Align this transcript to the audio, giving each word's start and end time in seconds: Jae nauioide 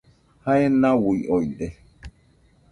Jae 0.45 0.65
nauioide 0.81 1.67